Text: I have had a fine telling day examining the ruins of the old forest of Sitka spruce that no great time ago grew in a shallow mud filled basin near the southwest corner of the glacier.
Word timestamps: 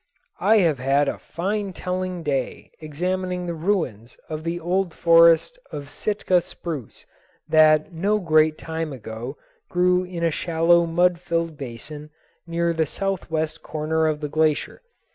I 0.39 0.57
have 0.65 0.79
had 0.79 1.07
a 1.07 1.19
fine 1.19 1.73
telling 1.73 2.23
day 2.23 2.71
examining 2.79 3.45
the 3.45 3.53
ruins 3.53 4.17
of 4.29 4.43
the 4.43 4.59
old 4.59 4.95
forest 4.95 5.59
of 5.71 5.91
Sitka 5.91 6.41
spruce 6.41 7.05
that 7.47 7.93
no 7.93 8.17
great 8.17 8.57
time 8.57 8.91
ago 8.93 9.37
grew 9.69 10.03
in 10.03 10.23
a 10.23 10.31
shallow 10.31 10.87
mud 10.87 11.19
filled 11.19 11.55
basin 11.55 12.09
near 12.47 12.73
the 12.73 12.87
southwest 12.87 13.61
corner 13.61 14.07
of 14.07 14.21
the 14.21 14.27
glacier. 14.27 14.81